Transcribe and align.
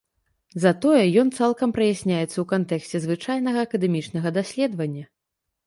Затое 0.63 1.01
ён 1.23 1.29
цалкам 1.39 1.69
праясняецца 1.75 2.25
ў 2.39 2.45
кантэксце 2.53 2.97
звычайнага 3.05 3.59
акадэмічнага 3.69 4.29
даследавання. 4.43 5.05